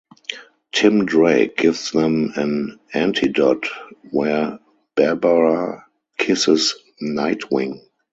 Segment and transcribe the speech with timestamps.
[0.71, 3.67] Tim Drake gives them an antidote
[4.09, 4.57] where
[4.95, 5.85] Barbara
[6.17, 7.81] kisses Nightwing.